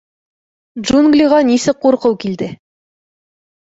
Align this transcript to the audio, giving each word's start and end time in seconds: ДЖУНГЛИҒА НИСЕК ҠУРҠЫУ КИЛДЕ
ДЖУНГЛИҒА 0.87 1.43
НИСЕК 1.51 1.81
ҠУРҠЫУ 1.87 2.13
КИЛДЕ 2.27 2.53